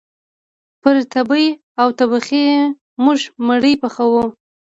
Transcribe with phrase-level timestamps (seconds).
[0.81, 1.45] پر تبۍ
[1.81, 2.45] او تبخي
[3.03, 4.23] موږ مړۍ پخوو